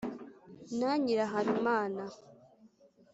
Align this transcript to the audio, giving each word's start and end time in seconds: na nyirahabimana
na 0.77 0.91
nyirahabimana 1.01 2.03